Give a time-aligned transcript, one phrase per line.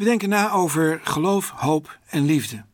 [0.00, 2.64] We denken na over geloof, hoop en liefde.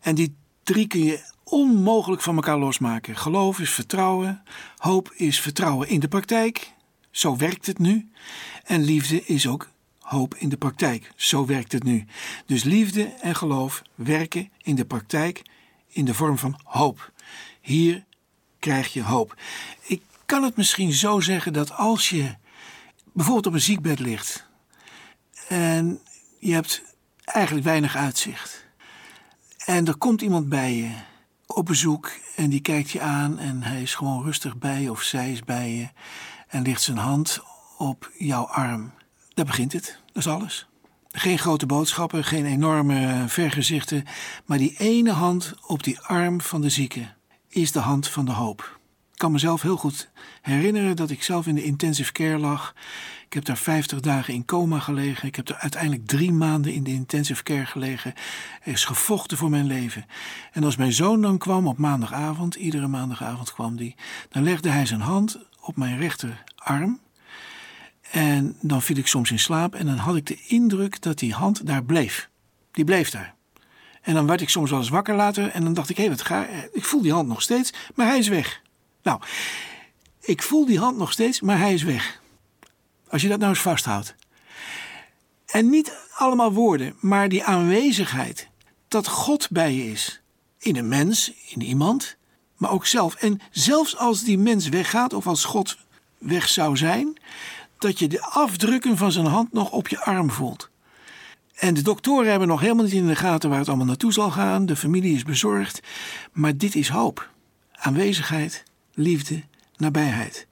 [0.00, 3.16] En die drie kun je onmogelijk van elkaar losmaken.
[3.16, 4.42] Geloof is vertrouwen,
[4.76, 6.72] hoop is vertrouwen in de praktijk.
[7.10, 8.10] Zo werkt het nu.
[8.64, 9.68] En liefde is ook
[9.98, 11.12] hoop in de praktijk.
[11.16, 12.04] Zo werkt het nu.
[12.46, 15.42] Dus liefde en geloof werken in de praktijk
[15.88, 17.12] in de vorm van hoop.
[17.60, 18.04] Hier
[18.58, 19.36] krijg je hoop.
[19.82, 22.34] Ik kan het misschien zo zeggen dat als je
[23.12, 24.46] bijvoorbeeld op een ziekbed ligt
[25.48, 26.00] en
[26.44, 26.82] je hebt
[27.24, 28.66] eigenlijk weinig uitzicht.
[29.64, 30.90] En er komt iemand bij je
[31.46, 35.02] op bezoek en die kijkt je aan en hij is gewoon rustig bij je of
[35.02, 35.88] zij is bij je
[36.48, 37.40] en ligt zijn hand
[37.78, 38.92] op jouw arm.
[39.34, 40.66] Daar begint het, dat is alles.
[41.10, 44.04] Geen grote boodschappen, geen enorme vergezichten,
[44.44, 47.08] maar die ene hand op die arm van de zieke
[47.48, 48.80] is de hand van de hoop.
[49.22, 52.74] Kan mezelf heel goed herinneren dat ik zelf in de intensive care lag.
[53.26, 55.28] Ik heb daar 50 dagen in coma gelegen.
[55.28, 58.14] Ik heb er uiteindelijk drie maanden in de intensive care gelegen.
[58.62, 60.06] Er is gevochten voor mijn leven.
[60.52, 63.94] En als mijn zoon dan kwam op maandagavond, iedere maandagavond kwam die,
[64.28, 67.00] dan legde hij zijn hand op mijn rechterarm.
[68.10, 71.32] En dan viel ik soms in slaap en dan had ik de indruk dat die
[71.32, 72.28] hand daar bleef.
[72.72, 73.34] Die bleef daar.
[74.00, 76.22] En dan werd ik soms wel eens wakker later en dan dacht ik, hé, wat
[76.22, 78.61] ga ik voel die hand nog steeds, maar hij is weg.
[79.02, 79.20] Nou,
[80.20, 82.20] ik voel die hand nog steeds, maar hij is weg.
[83.08, 84.14] Als je dat nou eens vasthoudt.
[85.46, 88.48] En niet allemaal woorden, maar die aanwezigheid
[88.88, 90.22] dat God bij je is.
[90.58, 92.16] In een mens, in iemand,
[92.56, 93.14] maar ook zelf.
[93.14, 95.76] En zelfs als die mens weggaat of als God
[96.18, 97.20] weg zou zijn,
[97.78, 100.70] dat je de afdrukken van zijn hand nog op je arm voelt.
[101.54, 104.30] En de doktoren hebben nog helemaal niet in de gaten waar het allemaal naartoe zal
[104.30, 104.66] gaan.
[104.66, 105.80] De familie is bezorgd.
[106.32, 107.30] Maar dit is hoop.
[107.72, 108.64] Aanwezigheid,
[108.94, 109.42] liefde,
[109.76, 110.46] nabijheid.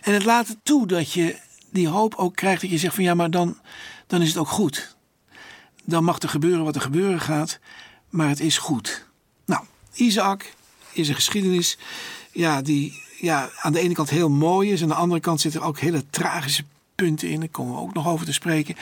[0.00, 1.36] En het laat toe dat je
[1.70, 3.58] die hoop ook krijgt dat je zegt van ja, maar dan,
[4.06, 4.96] dan is het ook goed.
[5.84, 7.58] Dan mag er gebeuren wat er gebeuren gaat,
[8.10, 9.06] maar het is goed.
[9.44, 9.64] Nou,
[9.94, 10.54] Isaac
[10.92, 11.78] is een geschiedenis
[12.32, 14.82] ja, die ja, aan de ene kant heel mooi is.
[14.82, 16.64] Aan de andere kant zitten er ook hele tragische
[16.94, 17.40] punten in.
[17.40, 18.76] Daar komen we ook nog over te spreken.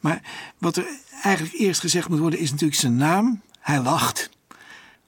[0.00, 0.22] Maar
[0.58, 0.86] wat er
[1.22, 3.42] eigenlijk eerst gezegd moet worden is natuurlijk zijn naam.
[3.60, 4.30] Hij lacht.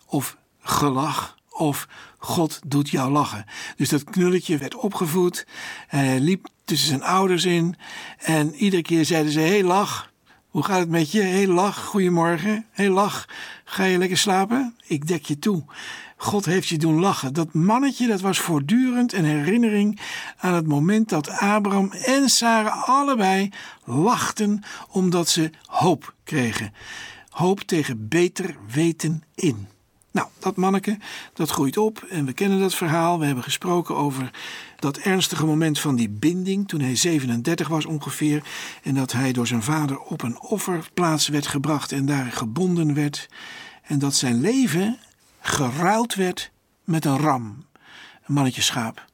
[0.06, 1.35] Of gelach.
[1.56, 3.44] Of God doet jou lachen.
[3.76, 5.46] Dus dat knulletje werd opgevoed.
[5.86, 7.76] Hij liep tussen zijn ouders in.
[8.18, 10.10] En iedere keer zeiden ze: Hey, lach.
[10.48, 11.22] Hoe gaat het met je?
[11.22, 11.84] Hey, lach.
[11.84, 12.66] Goedemorgen.
[12.70, 13.28] Hey, lach.
[13.64, 14.76] Ga je lekker slapen?
[14.86, 15.64] Ik dek je toe.
[16.16, 17.34] God heeft je doen lachen.
[17.34, 20.00] Dat mannetje dat was voortdurend een herinnering
[20.36, 23.50] aan het moment dat Abraham en Sarah allebei
[23.84, 26.72] lachten omdat ze hoop kregen.
[27.28, 29.68] Hoop tegen beter weten in.
[30.16, 30.98] Nou, dat manneke,
[31.32, 33.18] dat groeit op en we kennen dat verhaal.
[33.18, 34.30] We hebben gesproken over
[34.78, 38.42] dat ernstige moment van die binding toen hij 37 was ongeveer.
[38.82, 43.28] En dat hij door zijn vader op een offerplaats werd gebracht en daar gebonden werd.
[43.82, 44.98] En dat zijn leven
[45.40, 46.50] geruild werd
[46.84, 47.64] met een ram,
[48.26, 49.04] een mannetje schaap.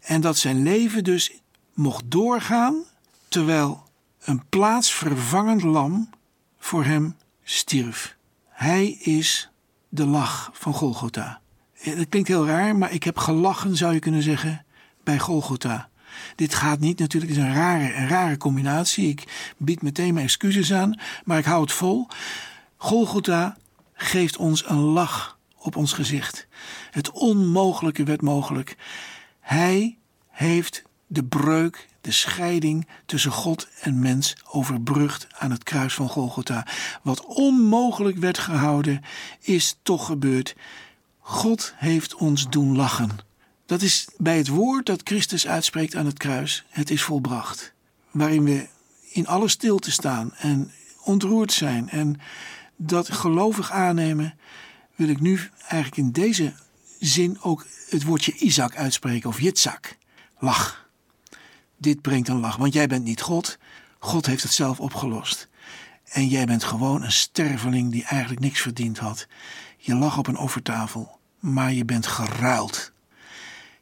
[0.00, 1.32] En dat zijn leven dus
[1.74, 2.84] mocht doorgaan
[3.28, 3.82] terwijl
[4.20, 6.10] een plaatsvervangend lam
[6.58, 8.16] voor hem stierf.
[8.48, 9.50] Hij is
[9.88, 11.40] de lach van Golgotha.
[11.84, 14.64] Dat klinkt heel raar, maar ik heb gelachen, zou je kunnen zeggen,
[15.04, 15.88] bij Golgotha.
[16.34, 19.08] Dit gaat niet natuurlijk, het is een rare, een rare combinatie.
[19.08, 22.06] Ik bied meteen mijn excuses aan, maar ik hou het vol.
[22.76, 23.56] Golgotha
[23.92, 26.46] geeft ons een lach op ons gezicht.
[26.90, 28.76] Het onmogelijke werd mogelijk.
[29.40, 29.96] Hij
[30.28, 36.66] heeft de breuk, de scheiding tussen God en mens overbrugd aan het kruis van Golgotha.
[37.02, 39.02] Wat onmogelijk werd gehouden,
[39.40, 40.54] is toch gebeurd.
[41.18, 43.10] God heeft ons doen lachen.
[43.66, 46.64] Dat is bij het woord dat Christus uitspreekt aan het kruis.
[46.68, 47.72] Het is volbracht.
[48.10, 48.68] Waarin we
[49.12, 50.72] in alle stilte staan en
[51.04, 52.20] ontroerd zijn en
[52.76, 54.38] dat gelovig aannemen
[54.94, 56.52] wil ik nu eigenlijk in deze
[56.98, 59.96] zin ook het woordje Isaac uitspreken of Yitzhak.
[60.38, 60.87] Lach.
[61.78, 63.58] Dit brengt een lach, want jij bent niet God.
[63.98, 65.48] God heeft het zelf opgelost.
[66.04, 69.26] En jij bent gewoon een sterveling die eigenlijk niks verdiend had.
[69.76, 72.92] Je lag op een offertafel, maar je bent geruild.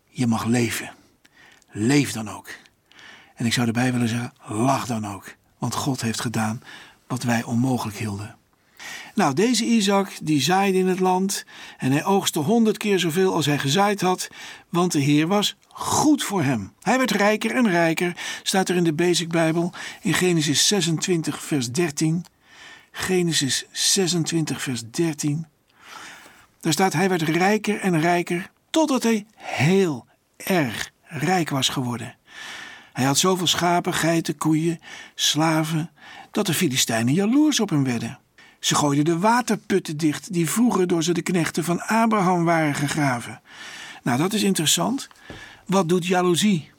[0.08, 0.90] Je mag leven.
[1.70, 2.48] Leef dan ook.
[3.34, 5.34] En ik zou erbij willen zeggen, lach dan ook.
[5.58, 6.62] Want God heeft gedaan
[7.06, 8.36] wat wij onmogelijk hielden.
[9.16, 11.44] Nou, deze Isaac die zaaide in het land
[11.76, 14.28] en hij oogste honderd keer zoveel als hij gezaaid had,
[14.68, 16.72] want de Heer was goed voor hem.
[16.80, 19.72] Hij werd rijker en rijker, staat er in de Basic Bijbel
[20.02, 22.24] in Genesis 26 vers 13.
[22.90, 25.46] Genesis 26 vers 13.
[26.60, 32.16] Daar staat hij werd rijker en rijker totdat hij heel erg rijk was geworden.
[32.92, 34.80] Hij had zoveel schapen, geiten, koeien,
[35.14, 35.90] slaven
[36.30, 38.18] dat de Filistijnen jaloers op hem werden.
[38.60, 43.40] Ze gooiden de waterputten dicht die vroeger door ze de knechten van Abraham waren gegraven.
[44.02, 45.08] Nou, dat is interessant.
[45.66, 46.70] Wat doet jaloezie?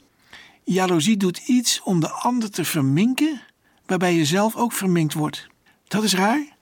[0.64, 3.40] Jaloezie doet iets om de ander te verminken,
[3.86, 5.46] waarbij je zelf ook verminkt wordt.
[5.88, 6.56] Dat is raar.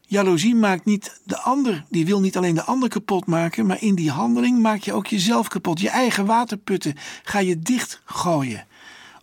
[0.00, 3.94] Jaloezie maakt niet de ander, die wil niet alleen de ander kapot maken, maar in
[3.94, 5.80] die handeling maak je ook jezelf kapot.
[5.80, 8.66] Je eigen waterputten ga je dichtgooien,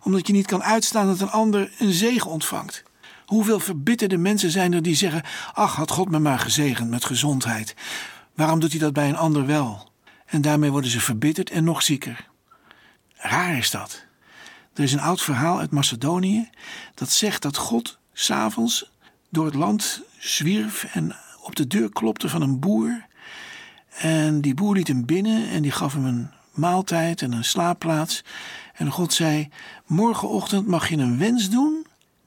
[0.02, 2.82] omdat je niet kan uitstaan dat een ander een zegen ontvangt.
[3.28, 5.22] Hoeveel verbitterde mensen zijn er die zeggen:
[5.52, 7.74] Ach, had God me maar gezegend met gezondheid.
[8.34, 9.90] Waarom doet hij dat bij een ander wel?
[10.26, 12.28] En daarmee worden ze verbitterd en nog zieker.
[13.14, 14.04] Raar is dat.
[14.74, 16.50] Er is een oud verhaal uit Macedonië
[16.94, 18.90] dat zegt dat God s'avonds
[19.28, 23.06] door het land zwierf en op de deur klopte van een boer.
[23.88, 28.24] En die boer liet hem binnen en die gaf hem een maaltijd en een slaapplaats.
[28.74, 29.48] En God zei:
[29.86, 31.77] Morgenochtend mag je een wens doen,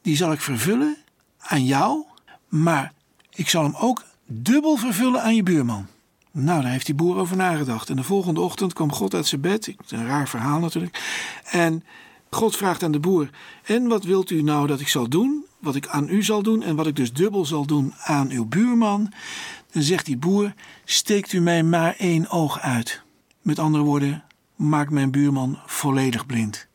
[0.01, 0.97] die zal ik vervullen
[1.39, 2.03] aan jou,
[2.47, 2.93] maar
[3.29, 5.87] ik zal hem ook dubbel vervullen aan je buurman.
[6.31, 7.89] Nou, daar heeft die boer over nagedacht.
[7.89, 9.75] En de volgende ochtend kwam God uit zijn bed.
[9.87, 11.01] Een raar verhaal natuurlijk.
[11.43, 11.83] En
[12.29, 13.29] God vraagt aan de boer:
[13.63, 15.45] En wat wilt u nou dat ik zal doen?
[15.59, 18.45] Wat ik aan u zal doen en wat ik dus dubbel zal doen aan uw
[18.45, 19.13] buurman.
[19.71, 20.53] Dan zegt die boer:
[20.85, 23.01] Steekt u mij maar één oog uit.
[23.41, 24.23] Met andere woorden,
[24.55, 26.67] maak mijn buurman volledig blind.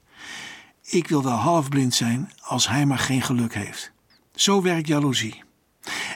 [0.89, 3.93] Ik wil wel half blind zijn als hij maar geen geluk heeft.
[4.35, 5.43] Zo werkt jaloezie.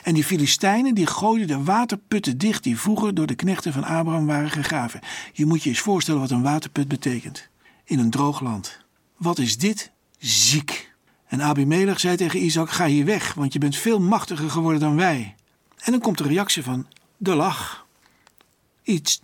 [0.03, 4.25] En die Filistijnen die gooiden de waterputten dicht die vroeger door de knechten van Abraham
[4.25, 4.99] waren gegraven.
[5.33, 7.49] Je moet je eens voorstellen wat een waterput betekent.
[7.83, 8.79] In een droog land.
[9.17, 9.91] Wat is dit?
[10.17, 10.93] Ziek.
[11.27, 14.95] En Abimelech zei tegen Isaac: Ga hier weg, want je bent veel machtiger geworden dan
[14.95, 15.35] wij.
[15.77, 16.87] En dan komt de reactie van
[17.17, 17.85] de lach.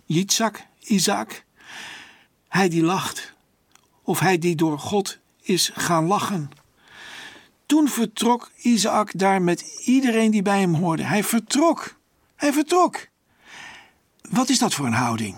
[0.06, 1.44] Yitzhak, Isaac.
[2.48, 3.34] Hij die lacht.
[4.02, 5.18] Of hij die door God
[5.48, 6.50] is gaan lachen.
[7.66, 11.02] Toen vertrok Isaac daar met iedereen die bij hem hoorde.
[11.02, 11.96] Hij vertrok.
[12.36, 13.06] Hij vertrok.
[14.30, 15.36] Wat is dat voor een houding?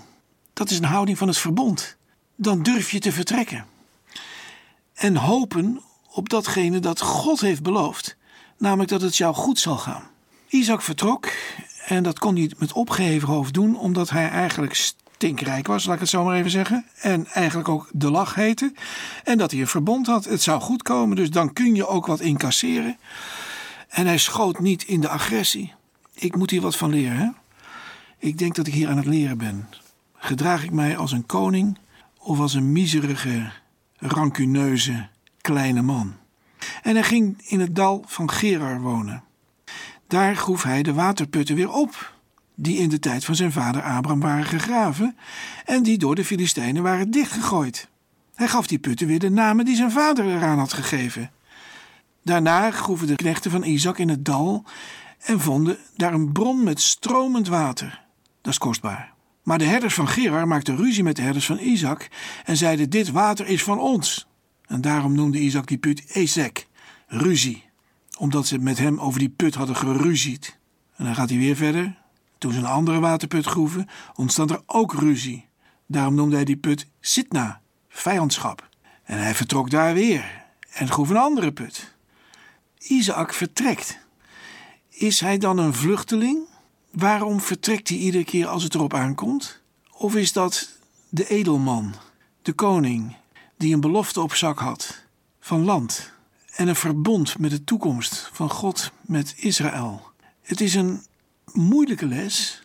[0.52, 1.96] Dat is een houding van het verbond.
[2.36, 3.66] Dan durf je te vertrekken.
[4.94, 5.80] En hopen
[6.10, 8.16] op datgene dat God heeft beloofd,
[8.58, 10.02] namelijk dat het jou goed zal gaan.
[10.48, 11.28] Isaac vertrok
[11.86, 14.74] en dat kon hij met opgeheven hoofd doen, omdat hij eigenlijk
[15.20, 16.86] tinkrijk was, laat ik het zo maar even zeggen.
[17.00, 18.72] En eigenlijk ook de lach heette.
[19.24, 20.24] En dat hij een verbond had.
[20.24, 22.96] Het zou goed komen, dus dan kun je ook wat incasseren.
[23.88, 25.72] En hij schoot niet in de agressie.
[26.14, 27.16] Ik moet hier wat van leren.
[27.16, 27.28] Hè?
[28.18, 29.68] Ik denk dat ik hier aan het leren ben.
[30.14, 31.78] Gedraag ik mij als een koning
[32.18, 33.52] of als een miserige,
[33.96, 35.08] rancuneuze
[35.40, 36.14] kleine man?
[36.82, 39.22] En hij ging in het dal van Gerar wonen.
[40.06, 42.12] Daar groef hij de waterputten weer op
[42.62, 45.16] die in de tijd van zijn vader Abraham waren gegraven
[45.64, 47.88] en die door de Filistijnen waren dichtgegooid.
[48.34, 51.30] Hij gaf die putten weer de namen die zijn vader eraan had gegeven.
[52.22, 54.64] Daarna groeven de knechten van Isaac in het dal
[55.20, 58.02] en vonden daar een bron met stromend water.
[58.40, 59.12] Dat is kostbaar.
[59.42, 62.08] Maar de herders van Gerar maakten ruzie met de herders van Isaac
[62.44, 64.26] en zeiden: Dit water is van ons.
[64.66, 66.66] En daarom noemde Isaac die put Ezek,
[67.06, 67.64] ruzie,
[68.18, 70.58] omdat ze met hem over die put hadden geruzied.
[70.96, 71.99] En dan gaat hij weer verder.
[72.40, 75.48] Toen ze een andere waterput groeven, ontstond er ook ruzie.
[75.86, 78.68] Daarom noemde hij die put Sitna, vijandschap.
[79.04, 81.94] En hij vertrok daar weer en groef een andere put.
[82.78, 83.98] Isaac vertrekt.
[84.88, 86.38] Is hij dan een vluchteling?
[86.90, 89.60] Waarom vertrekt hij iedere keer als het erop aankomt?
[89.92, 90.78] Of is dat
[91.08, 91.94] de edelman,
[92.42, 93.16] de koning,
[93.56, 95.04] die een belofte op zak had
[95.40, 96.12] van land
[96.54, 100.02] en een verbond met de toekomst van God met Israël?
[100.42, 101.08] Het is een
[101.52, 102.62] moeilijke les,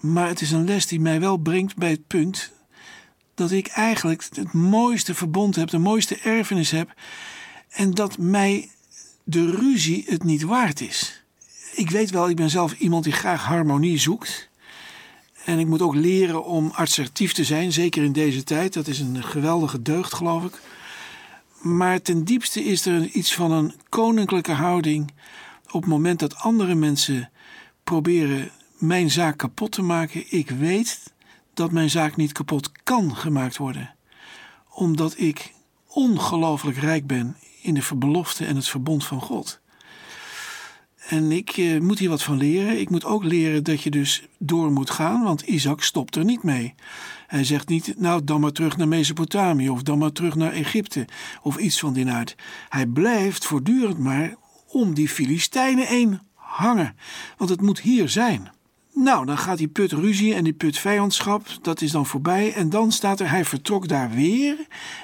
[0.00, 2.52] maar het is een les die mij wel brengt bij het punt
[3.34, 6.94] dat ik eigenlijk het mooiste verbond heb, de mooiste erfenis heb
[7.68, 8.70] en dat mij
[9.24, 11.24] de ruzie het niet waard is.
[11.74, 14.48] Ik weet wel, ik ben zelf iemand die graag harmonie zoekt.
[15.44, 18.72] En ik moet ook leren om assertief te zijn, zeker in deze tijd.
[18.72, 20.60] Dat is een geweldige deugd, geloof ik.
[21.60, 25.12] Maar ten diepste is er iets van een koninklijke houding
[25.66, 27.30] op het moment dat andere mensen
[27.90, 30.24] proberen mijn zaak kapot te maken.
[30.28, 31.12] Ik weet
[31.54, 33.94] dat mijn zaak niet kapot kan gemaakt worden,
[34.70, 35.52] omdat ik
[35.86, 39.60] ongelooflijk rijk ben in de belofte en het verbond van God.
[41.08, 42.80] En ik eh, moet hier wat van leren.
[42.80, 46.42] Ik moet ook leren dat je dus door moet gaan, want Isaac stopt er niet
[46.42, 46.74] mee.
[47.26, 51.06] Hij zegt niet, nou dan maar terug naar Mesopotamië of dan maar terug naar Egypte
[51.42, 52.36] of iets van die aard.
[52.68, 54.34] Hij blijft voortdurend maar
[54.66, 56.96] om die Filistijnen heen hangen,
[57.36, 58.50] want het moet hier zijn.
[58.98, 62.52] Nou, dan gaat die put ruzie en die put vijandschap, dat is dan voorbij.
[62.52, 64.56] En dan staat er, hij vertrok daar weer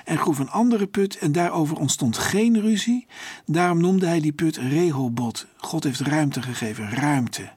[0.04, 3.06] en groef een andere put en daarover ontstond geen ruzie.
[3.46, 5.46] Daarom noemde hij die put Reholbot.
[5.56, 7.50] God heeft ruimte gegeven, ruimte.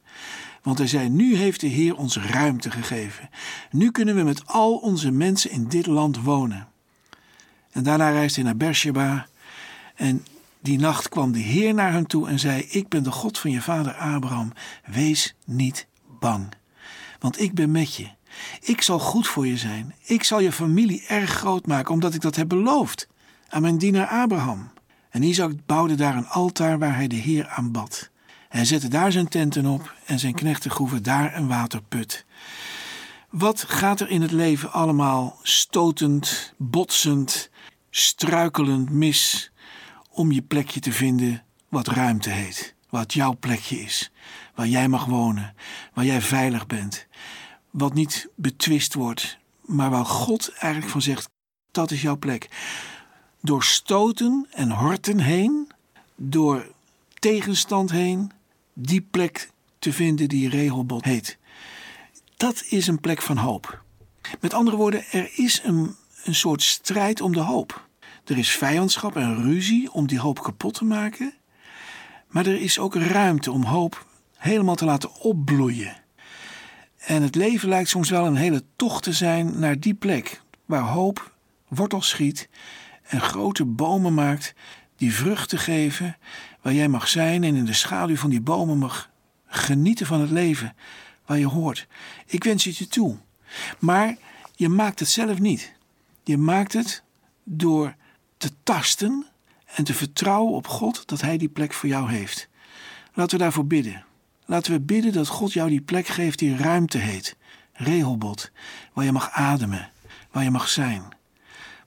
[0.61, 3.29] Want hij zei, nu heeft de Heer ons ruimte gegeven.
[3.71, 6.67] Nu kunnen we met al onze mensen in dit land wonen.
[7.71, 9.27] En daarna reisde hij naar Beersheba
[9.95, 10.25] en
[10.65, 13.51] die nacht kwam de Heer naar hem toe en zei: Ik ben de God van
[13.51, 14.51] je vader Abraham.
[14.85, 15.87] Wees niet
[16.19, 16.53] bang,
[17.19, 18.07] want ik ben met je.
[18.61, 19.95] Ik zal goed voor je zijn.
[20.03, 23.07] Ik zal je familie erg groot maken, omdat ik dat heb beloofd
[23.49, 24.71] aan mijn dienaar Abraham.
[25.09, 28.09] En Isaac bouwde daar een altaar waar hij de Heer aanbad.
[28.49, 32.25] Hij zette daar zijn tenten op en zijn knechten groeven daar een waterput.
[33.29, 37.49] Wat gaat er in het leven allemaal stotend, botsend,
[37.89, 39.51] struikelend mis
[40.15, 44.11] om je plekje te vinden wat ruimte heet, wat jouw plekje is,
[44.55, 45.55] waar jij mag wonen,
[45.93, 47.07] waar jij veilig bent,
[47.69, 51.29] wat niet betwist wordt, maar waar God eigenlijk van zegt:
[51.71, 52.49] dat is jouw plek.
[53.41, 55.71] Door stoten en horten heen,
[56.15, 56.71] door
[57.19, 58.31] tegenstand heen,
[58.73, 61.37] die plek te vinden die regelbod heet.
[62.37, 63.83] Dat is een plek van hoop.
[64.39, 67.84] Met andere woorden, er is een, een soort strijd om de hoop.
[68.25, 71.33] Er is vijandschap en ruzie om die hoop kapot te maken.
[72.27, 74.05] Maar er is ook ruimte om hoop
[74.37, 75.95] helemaal te laten opbloeien.
[76.97, 80.81] En het leven lijkt soms wel een hele tocht te zijn naar die plek waar
[80.81, 81.35] hoop
[81.67, 82.49] wortel schiet
[83.03, 84.53] en grote bomen maakt
[84.95, 86.17] die vruchten geven,
[86.61, 89.09] waar jij mag zijn en in de schaduw van die bomen mag
[89.47, 90.75] genieten van het leven
[91.25, 91.87] waar je hoort.
[92.25, 93.17] Ik wens het je toe.
[93.79, 94.17] Maar
[94.55, 95.73] je maakt het zelf niet.
[96.23, 97.03] Je maakt het
[97.43, 97.95] door
[98.37, 99.25] te tasten
[99.65, 102.47] en te vertrouwen op God dat Hij die plek voor jou heeft.
[103.13, 104.05] Laten we daarvoor bidden.
[104.45, 107.35] Laten we bidden dat God jou die plek geeft die ruimte heet.
[107.73, 108.51] Regelbod,
[108.93, 109.91] waar je mag ademen,
[110.31, 111.03] waar je mag zijn.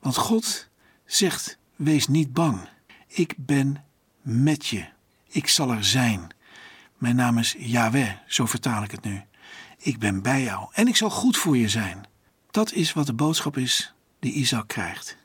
[0.00, 0.68] Want God
[1.04, 2.68] zegt: wees niet bang.
[3.06, 3.84] Ik ben
[4.22, 4.86] met je.
[5.28, 6.28] Ik zal er zijn.
[6.96, 9.22] Mijn naam is Yahweh, zo vertaal ik het nu.
[9.78, 12.06] Ik ben bij jou en ik zal goed voor je zijn.
[12.50, 15.17] Dat is wat de boodschap is die Isaac krijgt.